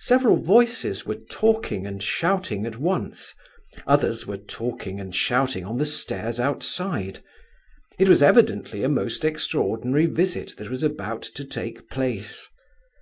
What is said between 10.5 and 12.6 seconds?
that was about to take place.